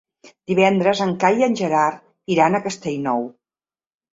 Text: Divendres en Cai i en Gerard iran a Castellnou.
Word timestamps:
Divendres 0.51 1.01
en 1.05 1.13
Cai 1.23 1.37
i 1.41 1.45
en 1.49 1.57
Gerard 1.61 2.35
iran 2.37 2.57
a 2.57 2.63
Castellnou. 2.67 3.25